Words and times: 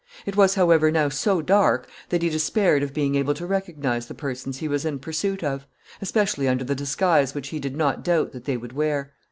It 0.25 0.35
was, 0.35 0.55
however, 0.55 0.89
now 0.89 1.09
so 1.09 1.43
dark 1.43 1.87
that 2.09 2.23
he 2.23 2.29
despaired 2.31 2.81
of 2.81 2.91
being 2.91 3.13
able 3.13 3.35
to 3.35 3.45
recognize 3.45 4.07
the 4.07 4.15
persons 4.15 4.57
he 4.57 4.67
was 4.67 4.83
in 4.83 4.97
pursuit 4.97 5.43
of, 5.43 5.67
especially 6.01 6.47
under 6.47 6.63
the 6.63 6.73
disguise 6.73 7.35
which 7.35 7.49
he 7.49 7.59
did 7.59 7.75
not 7.77 8.03
doubt 8.03 8.31
that 8.31 8.45
they 8.45 8.57
would 8.57 8.73
wear. 8.73 9.13